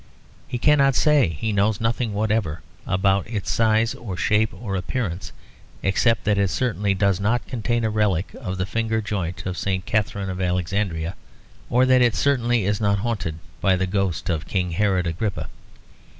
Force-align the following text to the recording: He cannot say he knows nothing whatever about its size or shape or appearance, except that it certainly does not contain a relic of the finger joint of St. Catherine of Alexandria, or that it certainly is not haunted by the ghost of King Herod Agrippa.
He 0.47 0.57
cannot 0.57 0.95
say 0.95 1.27
he 1.27 1.53
knows 1.53 1.79
nothing 1.79 2.11
whatever 2.11 2.63
about 2.87 3.27
its 3.27 3.51
size 3.51 3.93
or 3.93 4.17
shape 4.17 4.51
or 4.51 4.75
appearance, 4.75 5.31
except 5.83 6.23
that 6.23 6.39
it 6.39 6.49
certainly 6.49 6.95
does 6.95 7.19
not 7.19 7.45
contain 7.45 7.83
a 7.83 7.89
relic 7.91 8.33
of 8.41 8.57
the 8.57 8.65
finger 8.65 8.99
joint 8.99 9.45
of 9.45 9.59
St. 9.59 9.85
Catherine 9.85 10.31
of 10.31 10.41
Alexandria, 10.41 11.13
or 11.69 11.85
that 11.85 12.01
it 12.01 12.15
certainly 12.15 12.65
is 12.65 12.81
not 12.81 12.97
haunted 12.97 13.37
by 13.61 13.75
the 13.75 13.85
ghost 13.85 14.27
of 14.27 14.47
King 14.47 14.71
Herod 14.71 15.05
Agrippa. 15.05 15.49